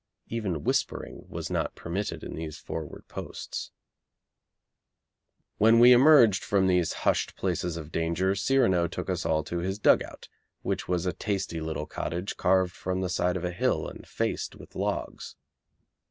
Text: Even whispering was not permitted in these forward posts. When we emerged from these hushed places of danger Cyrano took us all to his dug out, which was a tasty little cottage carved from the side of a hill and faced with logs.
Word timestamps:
Even 0.29 0.63
whispering 0.63 1.27
was 1.29 1.51
not 1.51 1.75
permitted 1.75 2.23
in 2.23 2.33
these 2.33 2.57
forward 2.57 3.07
posts. 3.07 3.69
When 5.59 5.77
we 5.77 5.91
emerged 5.91 6.43
from 6.43 6.65
these 6.65 6.91
hushed 7.05 7.35
places 7.35 7.77
of 7.77 7.91
danger 7.91 8.33
Cyrano 8.33 8.87
took 8.87 9.11
us 9.11 9.27
all 9.27 9.43
to 9.43 9.59
his 9.59 9.77
dug 9.77 10.01
out, 10.01 10.27
which 10.63 10.87
was 10.87 11.05
a 11.05 11.13
tasty 11.13 11.61
little 11.61 11.85
cottage 11.85 12.35
carved 12.35 12.73
from 12.73 13.01
the 13.01 13.09
side 13.09 13.37
of 13.37 13.45
a 13.45 13.51
hill 13.51 13.87
and 13.87 14.07
faced 14.07 14.55
with 14.55 14.73
logs. 14.73 15.35